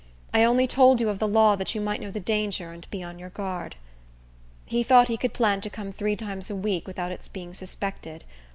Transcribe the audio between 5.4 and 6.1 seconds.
to come